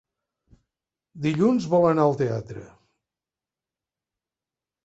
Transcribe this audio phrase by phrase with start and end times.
[1.25, 2.65] Dilluns vol anar al teatre.